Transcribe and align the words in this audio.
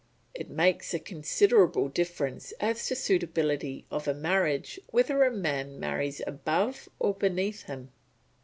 It 0.33 0.49
makes 0.49 0.95
a 0.95 0.99
considerable 0.99 1.87
difference 1.87 2.53
as 2.53 2.87
to 2.87 2.95
the 2.95 3.01
suitability 3.01 3.85
of 3.91 4.07
a 4.07 4.15
marriage 4.15 4.79
whether 4.87 5.23
a 5.23 5.29
man 5.31 5.79
marries 5.79 6.23
above 6.25 6.89
or 6.97 7.13
beneath 7.13 7.65
him. 7.65 7.91